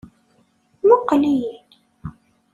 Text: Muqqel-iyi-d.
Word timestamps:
Muqqel-iyi-d. 0.87 1.69